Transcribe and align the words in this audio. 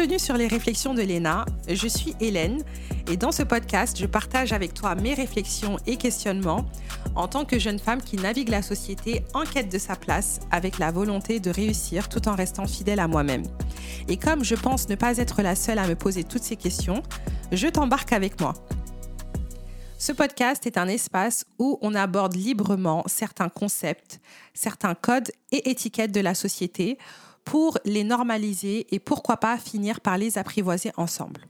Bienvenue 0.00 0.18
sur 0.18 0.38
les 0.38 0.48
réflexions 0.48 0.94
de 0.94 1.02
Léna. 1.02 1.44
Je 1.68 1.86
suis 1.86 2.14
Hélène 2.20 2.62
et 3.06 3.18
dans 3.18 3.32
ce 3.32 3.42
podcast, 3.42 3.98
je 4.00 4.06
partage 4.06 4.54
avec 4.54 4.72
toi 4.72 4.94
mes 4.94 5.12
réflexions 5.12 5.76
et 5.86 5.98
questionnements 5.98 6.64
en 7.14 7.28
tant 7.28 7.44
que 7.44 7.58
jeune 7.58 7.78
femme 7.78 8.00
qui 8.00 8.16
navigue 8.16 8.48
la 8.48 8.62
société 8.62 9.22
en 9.34 9.42
quête 9.42 9.70
de 9.70 9.76
sa 9.76 9.96
place 9.96 10.40
avec 10.50 10.78
la 10.78 10.90
volonté 10.90 11.38
de 11.38 11.50
réussir 11.50 12.08
tout 12.08 12.28
en 12.28 12.34
restant 12.34 12.66
fidèle 12.66 12.98
à 12.98 13.08
moi-même. 13.08 13.42
Et 14.08 14.16
comme 14.16 14.42
je 14.42 14.54
pense 14.54 14.88
ne 14.88 14.94
pas 14.94 15.18
être 15.18 15.42
la 15.42 15.54
seule 15.54 15.78
à 15.78 15.86
me 15.86 15.94
poser 15.94 16.24
toutes 16.24 16.44
ces 16.44 16.56
questions, 16.56 17.02
je 17.52 17.68
t'embarque 17.68 18.14
avec 18.14 18.40
moi. 18.40 18.54
Ce 19.98 20.12
podcast 20.12 20.66
est 20.66 20.78
un 20.78 20.88
espace 20.88 21.44
où 21.58 21.78
on 21.82 21.94
aborde 21.94 22.34
librement 22.34 23.04
certains 23.06 23.50
concepts, 23.50 24.18
certains 24.54 24.94
codes 24.94 25.30
et 25.52 25.68
étiquettes 25.68 26.12
de 26.12 26.22
la 26.22 26.34
société 26.34 26.96
pour 27.44 27.78
les 27.84 28.04
normaliser 28.04 28.86
et 28.94 28.98
pourquoi 28.98 29.38
pas 29.38 29.58
finir 29.58 30.00
par 30.00 30.18
les 30.18 30.38
apprivoiser 30.38 30.92
ensemble. 30.96 31.46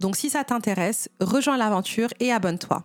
Donc 0.00 0.16
si 0.16 0.30
ça 0.30 0.44
t'intéresse, 0.44 1.08
rejoins 1.20 1.56
l'aventure 1.56 2.08
et 2.20 2.32
abonne-toi. 2.32 2.84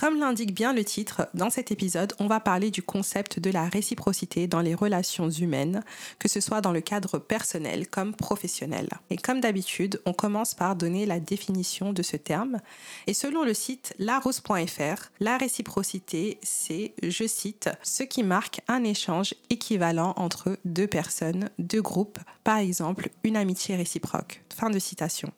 Comme 0.00 0.18
l'indique 0.18 0.54
bien 0.54 0.72
le 0.72 0.82
titre, 0.82 1.28
dans 1.34 1.50
cet 1.50 1.70
épisode, 1.70 2.14
on 2.18 2.26
va 2.26 2.40
parler 2.40 2.70
du 2.70 2.82
concept 2.82 3.38
de 3.38 3.50
la 3.50 3.68
réciprocité 3.68 4.46
dans 4.46 4.62
les 4.62 4.74
relations 4.74 5.28
humaines, 5.28 5.84
que 6.18 6.26
ce 6.26 6.40
soit 6.40 6.62
dans 6.62 6.72
le 6.72 6.80
cadre 6.80 7.18
personnel 7.18 7.86
comme 7.86 8.14
professionnel. 8.14 8.88
Et 9.10 9.18
comme 9.18 9.42
d'habitude, 9.42 10.00
on 10.06 10.14
commence 10.14 10.54
par 10.54 10.74
donner 10.74 11.04
la 11.04 11.20
définition 11.20 11.92
de 11.92 12.02
ce 12.02 12.16
terme. 12.16 12.60
Et 13.06 13.12
selon 13.12 13.44
le 13.44 13.52
site 13.52 13.92
larousse.fr, 13.98 15.10
la 15.20 15.36
réciprocité, 15.36 16.38
c'est, 16.42 16.94
je 17.02 17.26
cite, 17.26 17.68
ce 17.82 18.02
qui 18.02 18.22
marque 18.22 18.62
un 18.68 18.84
échange 18.84 19.34
équivalent 19.50 20.14
entre 20.16 20.56
deux 20.64 20.86
personnes, 20.86 21.50
deux 21.58 21.82
groupes, 21.82 22.20
par 22.42 22.56
exemple 22.56 23.10
une 23.22 23.36
amitié 23.36 23.76
réciproque. 23.76 24.42
Fin 24.48 24.70
de 24.70 24.78
citation. 24.78 25.30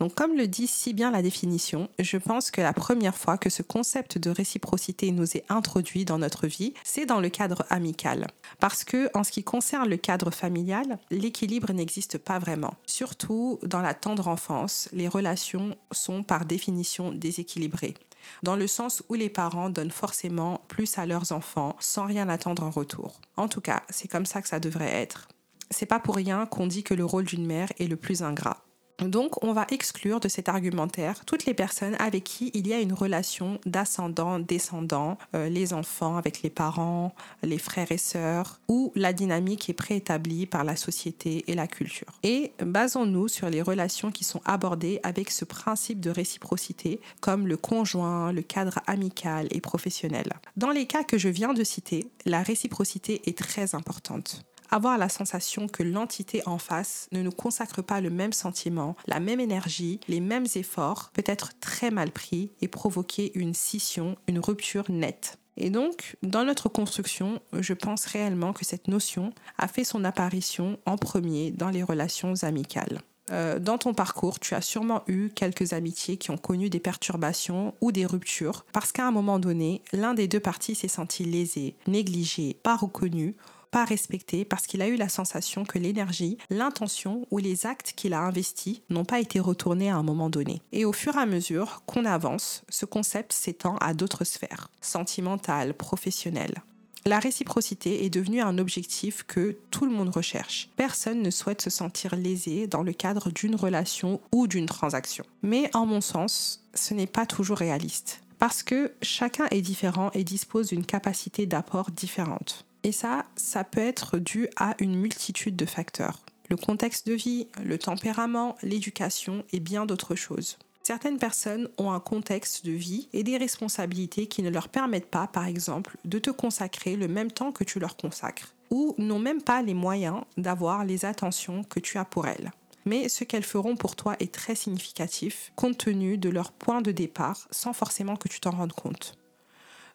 Donc 0.00 0.14
comme 0.14 0.36
le 0.36 0.46
dit 0.46 0.66
si 0.66 0.92
bien 0.92 1.10
la 1.10 1.22
définition, 1.22 1.88
je 1.98 2.16
pense 2.16 2.50
que 2.50 2.60
la 2.60 2.72
première 2.72 3.16
fois 3.16 3.38
que 3.38 3.50
ce 3.50 3.62
concept 3.62 4.18
de 4.18 4.30
réciprocité 4.30 5.10
nous 5.10 5.36
est 5.36 5.44
introduit 5.48 6.04
dans 6.04 6.18
notre 6.18 6.46
vie, 6.46 6.74
c'est 6.84 7.06
dans 7.06 7.20
le 7.20 7.28
cadre 7.28 7.64
amical. 7.70 8.26
Parce 8.60 8.84
que 8.84 9.10
en 9.14 9.24
ce 9.24 9.30
qui 9.30 9.44
concerne 9.44 9.88
le 9.88 9.96
cadre 9.96 10.30
familial, 10.30 10.98
l'équilibre 11.10 11.72
n'existe 11.72 12.18
pas 12.18 12.38
vraiment. 12.38 12.74
Surtout 12.86 13.58
dans 13.62 13.80
la 13.80 13.94
tendre 13.94 14.28
enfance, 14.28 14.88
les 14.92 15.08
relations 15.08 15.76
sont 15.92 16.22
par 16.22 16.44
définition 16.44 17.12
déséquilibrées 17.12 17.94
dans 18.42 18.56
le 18.56 18.66
sens 18.66 19.02
où 19.08 19.14
les 19.14 19.28
parents 19.28 19.70
donnent 19.70 19.90
forcément 19.90 20.60
plus 20.68 20.98
à 20.98 21.06
leurs 21.06 21.32
enfants 21.32 21.76
sans 21.78 22.06
rien 22.06 22.28
attendre 22.28 22.62
en 22.62 22.70
retour. 22.70 23.20
En 23.36 23.48
tout 23.48 23.60
cas, 23.60 23.82
c'est 23.90 24.08
comme 24.08 24.26
ça 24.26 24.42
que 24.42 24.48
ça 24.48 24.60
devrait 24.60 24.92
être. 24.92 25.28
C'est 25.70 25.86
pas 25.86 26.00
pour 26.00 26.16
rien 26.16 26.46
qu'on 26.46 26.66
dit 26.66 26.84
que 26.84 26.94
le 26.94 27.04
rôle 27.04 27.24
d'une 27.24 27.46
mère 27.46 27.72
est 27.78 27.86
le 27.86 27.96
plus 27.96 28.22
ingrat. 28.22 28.62
Donc, 29.00 29.42
on 29.42 29.52
va 29.52 29.66
exclure 29.70 30.20
de 30.20 30.28
cet 30.28 30.48
argumentaire 30.48 31.24
toutes 31.24 31.46
les 31.46 31.54
personnes 31.54 31.96
avec 31.98 32.24
qui 32.24 32.50
il 32.54 32.68
y 32.68 32.72
a 32.72 32.80
une 32.80 32.92
relation 32.92 33.58
d'ascendant-descendant, 33.66 35.18
euh, 35.34 35.48
les 35.48 35.72
enfants 35.72 36.16
avec 36.16 36.42
les 36.42 36.50
parents, 36.50 37.14
les 37.42 37.58
frères 37.58 37.90
et 37.90 37.98
sœurs, 37.98 38.60
où 38.68 38.92
la 38.94 39.12
dynamique 39.12 39.68
est 39.68 39.74
préétablie 39.74 40.46
par 40.46 40.64
la 40.64 40.76
société 40.76 41.44
et 41.48 41.54
la 41.54 41.66
culture. 41.66 42.06
Et 42.22 42.52
basons-nous 42.64 43.28
sur 43.28 43.50
les 43.50 43.62
relations 43.62 44.12
qui 44.12 44.24
sont 44.24 44.40
abordées 44.44 45.00
avec 45.02 45.30
ce 45.30 45.44
principe 45.44 46.00
de 46.00 46.10
réciprocité, 46.10 47.00
comme 47.20 47.48
le 47.48 47.56
conjoint, 47.56 48.32
le 48.32 48.42
cadre 48.42 48.78
amical 48.86 49.48
et 49.50 49.60
professionnel. 49.60 50.32
Dans 50.56 50.70
les 50.70 50.86
cas 50.86 51.02
que 51.02 51.18
je 51.18 51.28
viens 51.28 51.52
de 51.52 51.64
citer, 51.64 52.06
la 52.26 52.42
réciprocité 52.42 53.22
est 53.26 53.36
très 53.36 53.74
importante 53.74 54.44
avoir 54.74 54.98
la 54.98 55.08
sensation 55.08 55.68
que 55.68 55.84
l'entité 55.84 56.42
en 56.46 56.58
face 56.58 57.06
ne 57.12 57.22
nous 57.22 57.30
consacre 57.30 57.80
pas 57.80 58.00
le 58.00 58.10
même 58.10 58.32
sentiment, 58.32 58.96
la 59.06 59.20
même 59.20 59.38
énergie, 59.38 60.00
les 60.08 60.18
mêmes 60.18 60.46
efforts 60.56 61.10
peut 61.14 61.22
être 61.26 61.52
très 61.60 61.92
mal 61.92 62.10
pris 62.10 62.50
et 62.60 62.66
provoquer 62.66 63.30
une 63.38 63.54
scission, 63.54 64.16
une 64.26 64.40
rupture 64.40 64.90
nette. 64.90 65.38
Et 65.56 65.70
donc, 65.70 66.16
dans 66.24 66.44
notre 66.44 66.68
construction, 66.68 67.40
je 67.52 67.72
pense 67.72 68.06
réellement 68.06 68.52
que 68.52 68.64
cette 68.64 68.88
notion 68.88 69.32
a 69.58 69.68
fait 69.68 69.84
son 69.84 70.04
apparition 70.04 70.76
en 70.86 70.96
premier 70.96 71.52
dans 71.52 71.70
les 71.70 71.84
relations 71.84 72.34
amicales. 72.42 73.00
Euh, 73.30 73.58
dans 73.58 73.78
ton 73.78 73.94
parcours, 73.94 74.38
tu 74.38 74.54
as 74.54 74.60
sûrement 74.60 75.02
eu 75.06 75.30
quelques 75.30 75.72
amitiés 75.72 76.16
qui 76.16 76.30
ont 76.30 76.36
connu 76.36 76.68
des 76.68 76.80
perturbations 76.80 77.74
ou 77.80 77.90
des 77.90 78.04
ruptures 78.04 78.66
parce 78.72 78.92
qu'à 78.92 79.06
un 79.06 79.12
moment 79.12 79.38
donné, 79.38 79.82
l'un 79.92 80.14
des 80.14 80.28
deux 80.28 80.40
parties 80.40 80.74
s'est 80.74 80.88
senti 80.88 81.24
lésé, 81.24 81.74
négligé, 81.86 82.56
pas 82.62 82.76
reconnu 82.76 83.34
pas 83.74 83.84
respecté 83.84 84.44
parce 84.44 84.68
qu'il 84.68 84.82
a 84.82 84.86
eu 84.86 84.94
la 84.94 85.08
sensation 85.08 85.64
que 85.64 85.80
l'énergie, 85.80 86.38
l'intention 86.48 87.26
ou 87.32 87.38
les 87.38 87.66
actes 87.66 87.92
qu'il 87.96 88.14
a 88.14 88.20
investis 88.20 88.82
n'ont 88.88 89.04
pas 89.04 89.18
été 89.18 89.40
retournés 89.40 89.90
à 89.90 89.96
un 89.96 90.04
moment 90.04 90.30
donné. 90.30 90.62
Et 90.70 90.84
au 90.84 90.92
fur 90.92 91.16
et 91.16 91.20
à 91.20 91.26
mesure 91.26 91.82
qu'on 91.84 92.04
avance, 92.04 92.62
ce 92.68 92.86
concept 92.86 93.32
s'étend 93.32 93.76
à 93.78 93.92
d'autres 93.92 94.22
sphères, 94.22 94.70
sentimentales, 94.80 95.74
professionnelles. 95.74 96.62
La 97.04 97.18
réciprocité 97.18 98.04
est 98.04 98.10
devenue 98.10 98.40
un 98.40 98.58
objectif 98.58 99.24
que 99.24 99.58
tout 99.72 99.86
le 99.86 99.92
monde 99.92 100.14
recherche. 100.14 100.70
Personne 100.76 101.20
ne 101.20 101.30
souhaite 101.30 101.60
se 101.60 101.68
sentir 101.68 102.14
lésé 102.14 102.68
dans 102.68 102.84
le 102.84 102.92
cadre 102.92 103.32
d'une 103.32 103.56
relation 103.56 104.20
ou 104.30 104.46
d'une 104.46 104.66
transaction. 104.66 105.24
Mais 105.42 105.68
en 105.74 105.84
mon 105.84 106.00
sens, 106.00 106.64
ce 106.74 106.94
n'est 106.94 107.08
pas 107.08 107.26
toujours 107.26 107.58
réaliste. 107.58 108.20
Parce 108.38 108.62
que 108.62 108.92
chacun 109.02 109.48
est 109.50 109.62
différent 109.62 110.12
et 110.14 110.22
dispose 110.22 110.68
d'une 110.68 110.86
capacité 110.86 111.46
d'apport 111.46 111.90
différente. 111.90 112.64
Et 112.84 112.92
ça, 112.92 113.24
ça 113.34 113.64
peut 113.64 113.80
être 113.80 114.18
dû 114.18 114.46
à 114.56 114.74
une 114.78 114.96
multitude 114.96 115.56
de 115.56 115.64
facteurs. 115.64 116.20
Le 116.50 116.56
contexte 116.56 117.06
de 117.06 117.14
vie, 117.14 117.48
le 117.62 117.78
tempérament, 117.78 118.56
l'éducation 118.62 119.44
et 119.52 119.60
bien 119.60 119.86
d'autres 119.86 120.14
choses. 120.14 120.58
Certaines 120.82 121.18
personnes 121.18 121.70
ont 121.78 121.92
un 121.92 122.00
contexte 122.00 122.66
de 122.66 122.72
vie 122.72 123.08
et 123.14 123.22
des 123.22 123.38
responsabilités 123.38 124.26
qui 124.26 124.42
ne 124.42 124.50
leur 124.50 124.68
permettent 124.68 125.10
pas, 125.10 125.26
par 125.26 125.46
exemple, 125.46 125.96
de 126.04 126.18
te 126.18 126.28
consacrer 126.28 126.94
le 126.96 127.08
même 127.08 127.32
temps 127.32 127.52
que 127.52 127.64
tu 127.64 127.80
leur 127.80 127.96
consacres, 127.96 128.52
ou 128.70 128.94
n'ont 128.98 129.18
même 129.18 129.40
pas 129.40 129.62
les 129.62 129.72
moyens 129.72 130.20
d'avoir 130.36 130.84
les 130.84 131.06
attentions 131.06 131.64
que 131.64 131.80
tu 131.80 131.96
as 131.96 132.04
pour 132.04 132.26
elles. 132.26 132.52
Mais 132.84 133.08
ce 133.08 133.24
qu'elles 133.24 133.44
feront 133.44 133.76
pour 133.76 133.96
toi 133.96 134.14
est 134.20 134.34
très 134.34 134.54
significatif, 134.54 135.52
compte 135.56 135.78
tenu 135.78 136.18
de 136.18 136.28
leur 136.28 136.52
point 136.52 136.82
de 136.82 136.92
départ, 136.92 137.48
sans 137.50 137.72
forcément 137.72 138.16
que 138.16 138.28
tu 138.28 138.40
t'en 138.40 138.50
rendes 138.50 138.74
compte. 138.74 139.16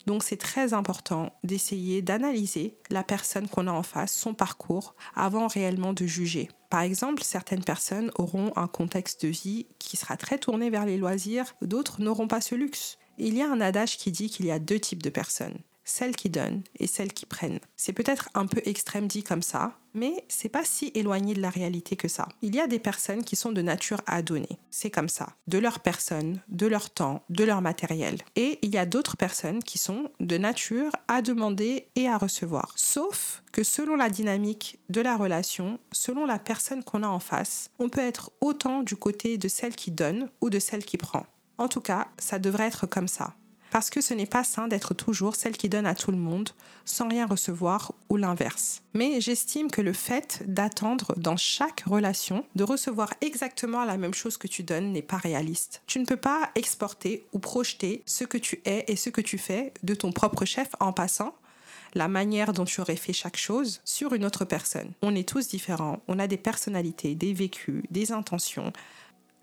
Donc 0.05 0.23
c'est 0.23 0.37
très 0.37 0.73
important 0.73 1.33
d'essayer 1.43 2.01
d'analyser 2.01 2.77
la 2.89 3.03
personne 3.03 3.47
qu'on 3.47 3.67
a 3.67 3.71
en 3.71 3.83
face, 3.83 4.13
son 4.13 4.33
parcours, 4.33 4.95
avant 5.15 5.47
réellement 5.47 5.93
de 5.93 6.05
juger. 6.05 6.49
Par 6.69 6.81
exemple, 6.81 7.23
certaines 7.23 7.63
personnes 7.63 8.11
auront 8.15 8.51
un 8.55 8.67
contexte 8.67 9.25
de 9.25 9.31
vie 9.31 9.67
qui 9.79 9.97
sera 9.97 10.17
très 10.17 10.37
tourné 10.37 10.69
vers 10.69 10.85
les 10.85 10.97
loisirs, 10.97 11.55
d'autres 11.61 12.01
n'auront 12.01 12.27
pas 12.27 12.41
ce 12.41 12.55
luxe. 12.55 12.97
Il 13.17 13.35
y 13.35 13.41
a 13.41 13.51
un 13.51 13.59
adage 13.59 13.97
qui 13.97 14.11
dit 14.11 14.29
qu'il 14.29 14.45
y 14.45 14.51
a 14.51 14.59
deux 14.59 14.79
types 14.79 15.03
de 15.03 15.09
personnes 15.09 15.59
celles 15.89 16.15
qui 16.15 16.29
donnent 16.29 16.63
et 16.77 16.87
celles 16.87 17.13
qui 17.13 17.25
prennent. 17.25 17.59
C'est 17.75 17.93
peut-être 17.93 18.29
un 18.33 18.45
peu 18.45 18.61
extrême 18.65 19.07
dit 19.07 19.23
comme 19.23 19.41
ça, 19.41 19.73
mais 19.93 20.23
c'est 20.27 20.49
pas 20.49 20.63
si 20.63 20.91
éloigné 20.93 21.33
de 21.33 21.41
la 21.41 21.49
réalité 21.49 21.95
que 21.95 22.07
ça. 22.07 22.27
Il 22.41 22.55
y 22.55 22.59
a 22.59 22.67
des 22.67 22.79
personnes 22.79 23.23
qui 23.23 23.35
sont 23.35 23.51
de 23.51 23.61
nature 23.61 24.01
à 24.05 24.21
donner. 24.21 24.59
C'est 24.69 24.91
comme 24.91 25.09
ça. 25.09 25.29
De 25.47 25.57
leur 25.57 25.79
personne, 25.79 26.41
de 26.47 26.67
leur 26.67 26.91
temps, 26.91 27.23
de 27.29 27.43
leur 27.43 27.61
matériel. 27.61 28.17
Et 28.35 28.59
il 28.61 28.73
y 28.73 28.77
a 28.77 28.85
d'autres 28.85 29.17
personnes 29.17 29.63
qui 29.63 29.77
sont 29.77 30.11
de 30.19 30.37
nature 30.37 30.91
à 31.07 31.21
demander 31.21 31.87
et 31.95 32.07
à 32.07 32.17
recevoir. 32.17 32.71
Sauf 32.75 33.43
que 33.51 33.63
selon 33.63 33.95
la 33.95 34.09
dynamique 34.09 34.79
de 34.89 35.01
la 35.01 35.17
relation, 35.17 35.79
selon 35.91 36.25
la 36.25 36.39
personne 36.39 36.83
qu'on 36.83 37.03
a 37.03 37.07
en 37.07 37.19
face, 37.19 37.71
on 37.79 37.89
peut 37.89 38.01
être 38.01 38.31
autant 38.41 38.83
du 38.83 38.95
côté 38.95 39.37
de 39.37 39.47
celle 39.47 39.75
qui 39.75 39.91
donne 39.91 40.29
ou 40.41 40.49
de 40.49 40.59
celle 40.59 40.85
qui 40.85 40.97
prend. 40.97 41.25
En 41.57 41.67
tout 41.67 41.81
cas, 41.81 42.07
ça 42.19 42.39
devrait 42.39 42.67
être 42.67 42.85
comme 42.85 43.07
ça 43.07 43.33
parce 43.71 43.89
que 43.89 44.01
ce 44.01 44.13
n'est 44.13 44.25
pas 44.25 44.43
sain 44.43 44.67
d'être 44.67 44.93
toujours 44.93 45.35
celle 45.35 45.57
qui 45.57 45.69
donne 45.69 45.85
à 45.85 45.95
tout 45.95 46.11
le 46.11 46.17
monde 46.17 46.49
sans 46.85 47.07
rien 47.07 47.25
recevoir 47.25 47.93
ou 48.09 48.17
l'inverse. 48.17 48.81
Mais 48.93 49.21
j'estime 49.21 49.69
que 49.69 49.81
le 49.81 49.93
fait 49.93 50.43
d'attendre 50.47 51.13
dans 51.17 51.37
chaque 51.37 51.81
relation 51.81 52.45
de 52.55 52.63
recevoir 52.63 53.13
exactement 53.21 53.85
la 53.85 53.97
même 53.97 54.13
chose 54.13 54.37
que 54.37 54.47
tu 54.47 54.63
donnes 54.63 54.91
n'est 54.91 55.01
pas 55.01 55.17
réaliste. 55.17 55.81
Tu 55.87 55.99
ne 55.99 56.05
peux 56.05 56.17
pas 56.17 56.49
exporter 56.55 57.25
ou 57.33 57.39
projeter 57.39 58.03
ce 58.05 58.23
que 58.23 58.37
tu 58.37 58.61
es 58.65 58.85
et 58.87 58.95
ce 58.95 59.09
que 59.09 59.21
tu 59.21 59.37
fais 59.37 59.73
de 59.83 59.93
ton 59.93 60.11
propre 60.11 60.45
chef 60.45 60.69
en 60.79 60.93
passant 60.93 61.35
la 61.93 62.07
manière 62.07 62.53
dont 62.53 62.65
tu 62.65 62.81
aurais 62.81 62.95
fait 62.95 63.13
chaque 63.13 63.37
chose 63.37 63.81
sur 63.83 64.13
une 64.13 64.25
autre 64.25 64.45
personne. 64.45 64.91
On 65.01 65.15
est 65.15 65.27
tous 65.27 65.47
différents, 65.47 66.01
on 66.07 66.19
a 66.19 66.27
des 66.27 66.37
personnalités, 66.37 67.15
des 67.15 67.33
vécus, 67.33 67.83
des 67.89 68.11
intentions, 68.11 68.71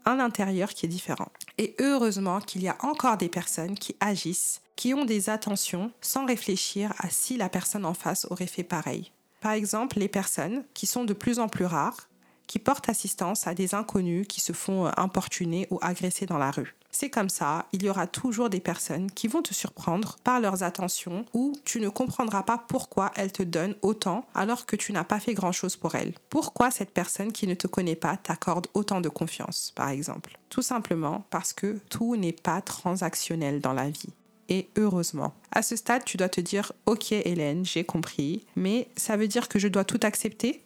un 0.06 0.20
intérieur 0.20 0.70
qui 0.70 0.86
est 0.86 0.88
différent. 0.88 1.28
Et 1.58 1.74
heureusement 1.78 2.40
qu'il 2.40 2.62
y 2.62 2.68
a 2.68 2.76
encore 2.80 3.18
des 3.18 3.28
personnes 3.28 3.74
qui 3.74 3.96
agissent, 4.00 4.62
qui 4.76 4.94
ont 4.94 5.04
des 5.04 5.28
attentions 5.28 5.90
sans 6.00 6.24
réfléchir 6.24 6.94
à 6.98 7.10
si 7.10 7.36
la 7.36 7.48
personne 7.48 7.84
en 7.84 7.94
face 7.94 8.26
aurait 8.30 8.46
fait 8.46 8.62
pareil. 8.62 9.12
Par 9.40 9.52
exemple, 9.52 9.98
les 9.98 10.08
personnes 10.08 10.64
qui 10.74 10.86
sont 10.86 11.04
de 11.04 11.12
plus 11.12 11.38
en 11.38 11.48
plus 11.48 11.66
rares, 11.66 12.08
qui 12.46 12.58
portent 12.58 12.88
assistance 12.88 13.46
à 13.46 13.54
des 13.54 13.74
inconnus 13.74 14.26
qui 14.28 14.40
se 14.40 14.52
font 14.52 14.90
importuner 14.96 15.66
ou 15.70 15.78
agresser 15.82 16.26
dans 16.26 16.38
la 16.38 16.50
rue. 16.50 16.74
C'est 16.98 17.10
comme 17.10 17.28
ça, 17.28 17.66
il 17.72 17.82
y 17.82 17.90
aura 17.90 18.06
toujours 18.06 18.48
des 18.48 18.60
personnes 18.60 19.10
qui 19.10 19.28
vont 19.28 19.42
te 19.42 19.52
surprendre 19.52 20.16
par 20.24 20.40
leurs 20.40 20.62
attentions 20.62 21.26
ou 21.34 21.52
tu 21.64 21.78
ne 21.78 21.90
comprendras 21.90 22.42
pas 22.42 22.64
pourquoi 22.68 23.12
elles 23.16 23.32
te 23.32 23.42
donnent 23.42 23.76
autant 23.82 24.24
alors 24.34 24.64
que 24.64 24.76
tu 24.76 24.92
n'as 24.92 25.04
pas 25.04 25.20
fait 25.20 25.34
grand-chose 25.34 25.76
pour 25.76 25.94
elles. 25.94 26.14
Pourquoi 26.30 26.70
cette 26.70 26.92
personne 26.92 27.32
qui 27.32 27.46
ne 27.46 27.52
te 27.52 27.66
connaît 27.66 27.96
pas 27.96 28.16
t'accorde 28.16 28.68
autant 28.72 29.02
de 29.02 29.10
confiance, 29.10 29.72
par 29.74 29.90
exemple? 29.90 30.38
Tout 30.48 30.62
simplement 30.62 31.26
parce 31.28 31.52
que 31.52 31.78
tout 31.90 32.16
n'est 32.16 32.32
pas 32.32 32.62
transactionnel 32.62 33.60
dans 33.60 33.74
la 33.74 33.90
vie 33.90 34.14
et 34.48 34.68
heureusement. 34.76 35.34
À 35.52 35.62
ce 35.62 35.76
stade, 35.76 36.04
tu 36.04 36.16
dois 36.16 36.28
te 36.28 36.40
dire 36.40 36.72
Ok, 36.86 37.12
Hélène, 37.12 37.64
j'ai 37.64 37.84
compris, 37.84 38.44
mais 38.56 38.88
ça 38.96 39.16
veut 39.16 39.28
dire 39.28 39.48
que 39.48 39.58
je 39.58 39.68
dois 39.68 39.84
tout 39.84 40.00
accepter? 40.02 40.62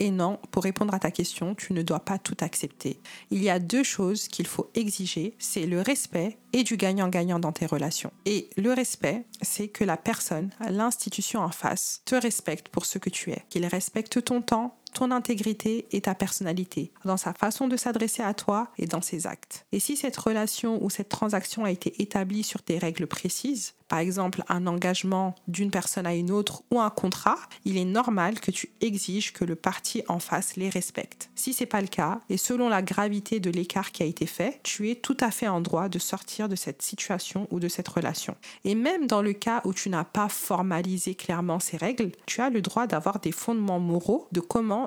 Et 0.00 0.10
non, 0.10 0.38
pour 0.50 0.64
répondre 0.64 0.94
à 0.94 0.98
ta 0.98 1.10
question, 1.10 1.54
tu 1.54 1.74
ne 1.74 1.82
dois 1.82 2.00
pas 2.00 2.18
tout 2.18 2.36
accepter. 2.40 2.98
Il 3.30 3.42
y 3.42 3.50
a 3.50 3.58
deux 3.58 3.82
choses 3.82 4.28
qu'il 4.28 4.46
faut 4.46 4.70
exiger, 4.74 5.34
c'est 5.38 5.66
le 5.66 5.82
respect 5.82 6.38
et 6.52 6.64
du 6.64 6.76
gagnant-gagnant 6.76 7.38
dans 7.38 7.52
tes 7.52 7.66
relations. 7.66 8.10
Et 8.24 8.48
le 8.56 8.72
respect, 8.72 9.24
c'est 9.42 9.68
que 9.68 9.84
la 9.84 9.98
personne, 9.98 10.50
l'institution 10.68 11.40
en 11.40 11.50
face, 11.50 12.00
te 12.06 12.14
respecte 12.14 12.70
pour 12.70 12.86
ce 12.86 12.98
que 12.98 13.10
tu 13.10 13.30
es, 13.30 13.44
qu'il 13.50 13.66
respecte 13.66 14.24
ton 14.24 14.40
temps, 14.40 14.74
ton 14.92 15.10
intégrité 15.10 15.86
et 15.92 16.00
ta 16.00 16.14
personnalité, 16.14 16.92
dans 17.04 17.16
sa 17.16 17.32
façon 17.32 17.68
de 17.68 17.76
s'adresser 17.76 18.22
à 18.22 18.34
toi 18.34 18.68
et 18.78 18.86
dans 18.86 19.02
ses 19.02 19.26
actes. 19.26 19.66
Et 19.72 19.80
si 19.80 19.96
cette 19.96 20.16
relation 20.16 20.82
ou 20.82 20.90
cette 20.90 21.08
transaction 21.08 21.64
a 21.64 21.70
été 21.70 22.00
établie 22.02 22.42
sur 22.42 22.60
des 22.66 22.78
règles 22.78 23.06
précises, 23.06 23.74
par 23.90 23.98
exemple 23.98 24.44
un 24.48 24.66
engagement 24.66 25.34
d'une 25.48 25.70
personne 25.70 26.06
à 26.06 26.14
une 26.14 26.30
autre 26.30 26.62
ou 26.70 26.80
un 26.80 26.90
contrat, 26.90 27.38
il 27.64 27.76
est 27.76 27.84
normal 27.84 28.38
que 28.40 28.52
tu 28.52 28.70
exiges 28.80 29.32
que 29.32 29.44
le 29.44 29.56
parti 29.56 30.02
en 30.08 30.20
face 30.20 30.56
les 30.56 30.70
respecte. 30.70 31.28
Si 31.34 31.52
c'est 31.52 31.66
pas 31.66 31.80
le 31.80 31.88
cas, 31.88 32.20
et 32.30 32.36
selon 32.36 32.68
la 32.68 32.82
gravité 32.82 33.40
de 33.40 33.50
l'écart 33.50 33.90
qui 33.90 34.04
a 34.04 34.06
été 34.06 34.26
fait, 34.26 34.60
tu 34.62 34.90
es 34.90 34.94
tout 34.94 35.16
à 35.20 35.32
fait 35.32 35.48
en 35.48 35.60
droit 35.60 35.88
de 35.88 35.98
sortir 35.98 36.48
de 36.48 36.54
cette 36.54 36.82
situation 36.82 37.48
ou 37.50 37.58
de 37.58 37.68
cette 37.68 37.88
relation. 37.88 38.36
Et 38.64 38.76
même 38.76 39.08
dans 39.08 39.22
le 39.22 39.32
cas 39.32 39.60
où 39.64 39.74
tu 39.74 39.90
n'as 39.90 40.04
pas 40.04 40.28
formalisé 40.28 41.16
clairement 41.16 41.58
ces 41.58 41.76
règles, 41.76 42.12
tu 42.26 42.40
as 42.40 42.50
le 42.50 42.62
droit 42.62 42.86
d'avoir 42.86 43.18
des 43.18 43.32
fondements 43.32 43.80
moraux 43.80 44.28
de 44.30 44.40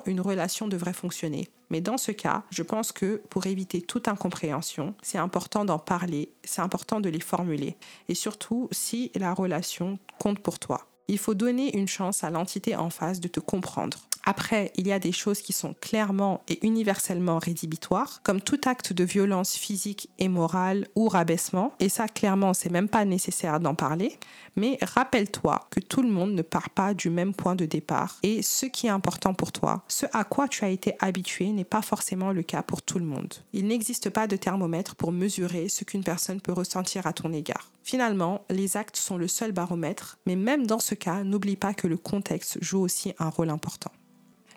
une 0.06 0.20
relation 0.20 0.68
devrait 0.68 0.92
fonctionner. 0.92 1.48
Mais 1.70 1.80
dans 1.80 1.98
ce 1.98 2.12
cas, 2.12 2.44
je 2.50 2.62
pense 2.62 2.92
que 2.92 3.22
pour 3.30 3.46
éviter 3.46 3.82
toute 3.82 4.08
incompréhension, 4.08 4.94
c'est 5.02 5.18
important 5.18 5.64
d'en 5.64 5.78
parler, 5.78 6.30
c'est 6.44 6.62
important 6.62 7.00
de 7.00 7.08
les 7.08 7.20
formuler. 7.20 7.76
Et 8.08 8.14
surtout, 8.14 8.68
si 8.70 9.10
la 9.14 9.34
relation 9.34 9.98
compte 10.18 10.38
pour 10.38 10.58
toi. 10.58 10.86
Il 11.08 11.18
faut 11.18 11.34
donner 11.34 11.76
une 11.76 11.88
chance 11.88 12.24
à 12.24 12.30
l'entité 12.30 12.76
en 12.76 12.90
face 12.90 13.20
de 13.20 13.28
te 13.28 13.40
comprendre. 13.40 13.98
Après, 14.26 14.72
il 14.76 14.86
y 14.88 14.92
a 14.92 14.98
des 14.98 15.12
choses 15.12 15.42
qui 15.42 15.52
sont 15.52 15.74
clairement 15.80 16.42
et 16.48 16.64
universellement 16.66 17.38
rédhibitoires, 17.38 18.20
comme 18.22 18.40
tout 18.40 18.60
acte 18.64 18.92
de 18.92 19.04
violence 19.04 19.54
physique 19.54 20.08
et 20.18 20.28
morale 20.28 20.88
ou 20.94 21.08
rabaissement. 21.08 21.74
Et 21.78 21.88
ça, 21.88 22.08
clairement, 22.08 22.54
c'est 22.54 22.70
même 22.70 22.88
pas 22.88 23.04
nécessaire 23.04 23.60
d'en 23.60 23.74
parler. 23.74 24.18
Mais 24.56 24.78
rappelle-toi 24.80 25.66
que 25.70 25.80
tout 25.80 26.02
le 26.02 26.08
monde 26.08 26.32
ne 26.32 26.42
part 26.42 26.70
pas 26.70 26.94
du 26.94 27.10
même 27.10 27.34
point 27.34 27.54
de 27.54 27.66
départ. 27.66 28.18
Et 28.22 28.42
ce 28.42 28.66
qui 28.66 28.86
est 28.86 28.90
important 28.90 29.34
pour 29.34 29.52
toi, 29.52 29.84
ce 29.88 30.06
à 30.12 30.24
quoi 30.24 30.48
tu 30.48 30.64
as 30.64 30.70
été 30.70 30.94
habitué, 31.00 31.48
n'est 31.48 31.64
pas 31.64 31.82
forcément 31.82 32.32
le 32.32 32.42
cas 32.42 32.62
pour 32.62 32.82
tout 32.82 32.98
le 32.98 33.04
monde. 33.04 33.34
Il 33.52 33.66
n'existe 33.66 34.10
pas 34.10 34.26
de 34.26 34.36
thermomètre 34.36 34.94
pour 34.94 35.12
mesurer 35.12 35.68
ce 35.68 35.84
qu'une 35.84 36.04
personne 36.04 36.40
peut 36.40 36.52
ressentir 36.52 37.06
à 37.06 37.12
ton 37.12 37.32
égard. 37.32 37.70
Finalement, 37.82 38.44
les 38.48 38.76
actes 38.76 38.96
sont 38.96 39.18
le 39.18 39.28
seul 39.28 39.52
baromètre, 39.52 40.18
mais 40.26 40.36
même 40.36 40.66
dans 40.66 40.78
ce 40.78 40.94
cas, 40.94 41.24
n'oublie 41.24 41.56
pas 41.56 41.74
que 41.74 41.86
le 41.86 41.98
contexte 41.98 42.58
joue 42.62 42.80
aussi 42.80 43.12
un 43.18 43.28
rôle 43.28 43.50
important. 43.50 43.90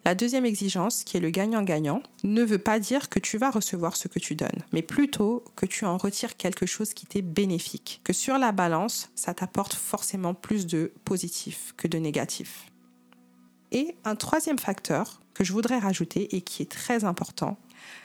La 0.07 0.15
deuxième 0.15 0.45
exigence, 0.45 1.04
qui 1.04 1.18
est 1.18 1.19
le 1.19 1.31
gagnant-gagnant, 1.31 2.01
ne 2.24 2.42
veut 2.42 2.59
pas 2.59 2.80
dire 2.80 3.09
que 3.09 3.19
tu 3.19 3.38
vas 3.38 3.51
recevoir 3.51 3.98
ce 3.98 4.07
que 4.07 4.19
tu 4.19 4.36
donnes, 4.36 4.63
mais 4.71 4.81
plutôt 4.81 5.44
que 5.57 5.65
tu 5.65 5.83
en 5.83 5.98
retires 5.98 6.38
quelque 6.38 6.65
chose 6.65 6.94
qui 6.94 7.06
t'est 7.06 7.21
bénéfique, 7.21 8.00
que 8.06 8.13
sur 8.13 8.38
la 8.38 8.54
balance, 8.54 9.09
ça 9.15 9.33
t'apporte 9.33 9.74
forcément 9.74 10.33
plus 10.33 10.65
de 10.65 10.94
positif 11.04 11.74
que 11.75 11.89
de 11.89 11.98
négatif. 11.98 12.71
Et 13.74 13.98
un 14.06 14.15
troisième 14.15 14.59
facteur 14.59 15.19
que 15.33 15.44
je 15.44 15.51
voudrais 15.51 15.77
rajouter 15.77 16.38
et 16.38 16.39
qui 16.39 16.62
est 16.62 16.71
très 16.71 17.04
important, 17.04 17.57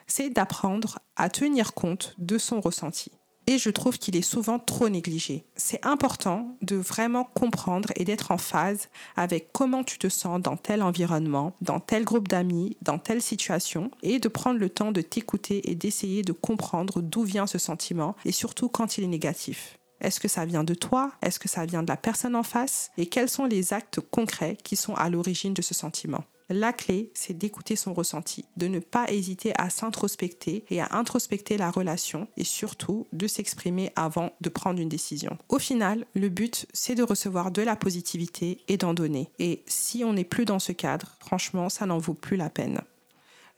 c'est 0.08 0.28
d'apprendre 0.28 0.98
à 1.14 1.28
tenir 1.28 1.72
compte 1.72 2.16
de 2.18 2.36
son 2.36 2.60
ressenti 2.60 3.12
et 3.46 3.58
je 3.58 3.70
trouve 3.70 3.98
qu'il 3.98 4.16
est 4.16 4.22
souvent 4.22 4.58
trop 4.58 4.88
négligé. 4.88 5.44
C'est 5.56 5.84
important 5.84 6.56
de 6.62 6.76
vraiment 6.76 7.24
comprendre 7.24 7.90
et 7.96 8.04
d'être 8.04 8.30
en 8.30 8.38
phase 8.38 8.88
avec 9.16 9.52
comment 9.52 9.84
tu 9.84 9.98
te 9.98 10.08
sens 10.08 10.40
dans 10.40 10.56
tel 10.56 10.82
environnement, 10.82 11.54
dans 11.60 11.80
tel 11.80 12.04
groupe 12.04 12.28
d'amis, 12.28 12.76
dans 12.82 12.98
telle 12.98 13.22
situation, 13.22 13.90
et 14.02 14.18
de 14.18 14.28
prendre 14.28 14.58
le 14.58 14.70
temps 14.70 14.92
de 14.92 15.00
t'écouter 15.00 15.70
et 15.70 15.74
d'essayer 15.74 16.22
de 16.22 16.32
comprendre 16.32 17.00
d'où 17.00 17.22
vient 17.22 17.46
ce 17.46 17.58
sentiment, 17.58 18.16
et 18.24 18.32
surtout 18.32 18.68
quand 18.68 18.98
il 18.98 19.04
est 19.04 19.08
négatif. 19.08 19.78
Est-ce 20.00 20.18
que 20.18 20.28
ça 20.28 20.44
vient 20.44 20.64
de 20.64 20.74
toi? 20.74 21.12
Est-ce 21.22 21.38
que 21.38 21.48
ça 21.48 21.64
vient 21.64 21.82
de 21.82 21.88
la 21.88 21.96
personne 21.96 22.34
en 22.34 22.42
face? 22.42 22.90
Et 22.98 23.06
quels 23.06 23.28
sont 23.28 23.44
les 23.44 23.72
actes 23.72 24.00
concrets 24.00 24.58
qui 24.64 24.74
sont 24.74 24.94
à 24.94 25.08
l'origine 25.08 25.54
de 25.54 25.62
ce 25.62 25.74
sentiment? 25.74 26.24
La 26.48 26.72
clé, 26.72 27.10
c'est 27.14 27.36
d'écouter 27.36 27.76
son 27.76 27.94
ressenti, 27.94 28.44
de 28.56 28.66
ne 28.66 28.78
pas 28.78 29.10
hésiter 29.10 29.52
à 29.58 29.70
s'introspecter 29.70 30.64
et 30.70 30.80
à 30.80 30.88
introspecter 30.92 31.56
la 31.56 31.70
relation 31.70 32.28
et 32.36 32.44
surtout 32.44 33.06
de 33.12 33.26
s'exprimer 33.26 33.92
avant 33.96 34.32
de 34.40 34.48
prendre 34.48 34.80
une 34.80 34.88
décision. 34.88 35.38
Au 35.48 35.58
final, 35.58 36.06
le 36.14 36.28
but, 36.28 36.66
c'est 36.72 36.94
de 36.94 37.02
recevoir 37.02 37.50
de 37.50 37.62
la 37.62 37.76
positivité 37.76 38.58
et 38.68 38.76
d'en 38.76 38.94
donner. 38.94 39.30
Et 39.38 39.62
si 39.66 40.04
on 40.04 40.12
n'est 40.12 40.24
plus 40.24 40.44
dans 40.44 40.58
ce 40.58 40.72
cadre, 40.72 41.16
franchement, 41.20 41.68
ça 41.68 41.86
n'en 41.86 41.98
vaut 41.98 42.14
plus 42.14 42.36
la 42.36 42.50
peine. 42.50 42.80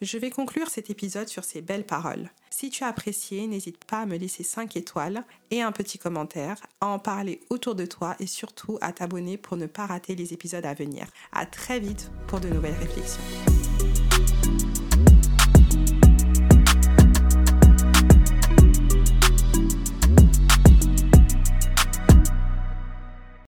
Je 0.05 0.19
vais 0.19 0.29
conclure 0.29 0.69
cet 0.69 0.91
épisode 0.91 1.29
sur 1.29 1.45
ces 1.45 1.62
belles 1.62 1.87
paroles. 1.87 2.29
Si 2.51 2.69
tu 2.69 2.85
as 2.85 2.89
apprécié, 2.89 3.47
n'hésite 3.47 3.83
pas 3.87 4.01
à 4.01 4.06
me 4.06 4.19
laisser 4.19 4.43
5 4.43 4.77
étoiles 4.77 5.25
et 5.51 5.62
un 5.62 5.73
petit 5.73 5.97
commentaire, 5.97 6.59
à 6.83 6.89
en 6.89 6.99
parler 6.99 7.41
autour 7.49 7.75
de 7.75 7.87
toi 7.87 8.15
et 8.21 8.27
surtout 8.27 8.77
à 8.83 8.93
t'abonner 8.93 9.39
pour 9.39 9.56
ne 9.56 9.65
pas 9.65 9.87
rater 9.87 10.15
les 10.15 10.35
épisodes 10.35 10.67
à 10.67 10.75
venir. 10.75 11.06
À 11.33 11.47
très 11.47 11.81
vite 11.81 12.11
pour 12.27 12.39
de 12.39 12.51
nouvelles 12.51 12.75
réflexions. 12.75 13.23